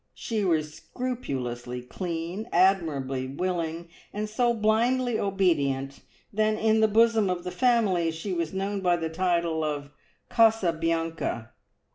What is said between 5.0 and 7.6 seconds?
obedient that in the bosom of the